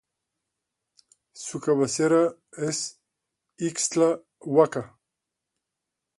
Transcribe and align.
Su 1.33 1.59
cabecera 1.59 2.35
es 2.53 2.99
Ixtlahuaca. 3.57 4.97